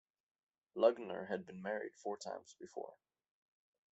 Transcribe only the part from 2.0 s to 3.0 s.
times before.